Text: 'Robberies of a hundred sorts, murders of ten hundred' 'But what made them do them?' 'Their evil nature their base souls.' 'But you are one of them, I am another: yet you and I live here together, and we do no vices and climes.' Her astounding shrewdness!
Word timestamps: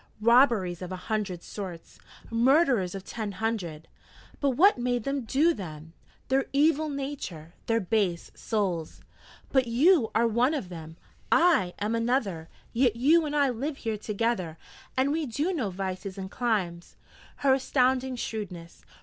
'Robberies 0.19 0.81
of 0.81 0.91
a 0.91 0.95
hundred 0.95 1.43
sorts, 1.43 1.99
murders 2.31 2.95
of 2.95 3.03
ten 3.03 3.33
hundred' 3.33 3.87
'But 4.41 4.49
what 4.57 4.79
made 4.79 5.03
them 5.03 5.25
do 5.25 5.53
them?' 5.53 5.93
'Their 6.27 6.45
evil 6.53 6.89
nature 6.89 7.53
their 7.67 7.79
base 7.79 8.31
souls.' 8.33 9.01
'But 9.51 9.67
you 9.67 10.09
are 10.15 10.27
one 10.27 10.55
of 10.55 10.69
them, 10.69 10.97
I 11.31 11.75
am 11.77 11.93
another: 11.93 12.49
yet 12.73 12.95
you 12.95 13.27
and 13.27 13.35
I 13.35 13.49
live 13.51 13.77
here 13.77 13.95
together, 13.95 14.57
and 14.97 15.11
we 15.11 15.27
do 15.27 15.53
no 15.53 15.69
vices 15.69 16.17
and 16.17 16.31
climes.' 16.31 16.95
Her 17.45 17.53
astounding 17.53 18.15
shrewdness! 18.15 18.83